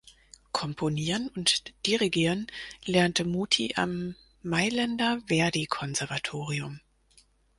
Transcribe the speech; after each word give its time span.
Komponieren 0.51 1.27
und 1.35 1.75
Dirigieren 1.85 2.47
lernte 2.85 3.23
Muti 3.23 3.73
am 3.75 4.15
Mailänder 4.41 5.21
Verdi-Konservatorium. 5.27 6.79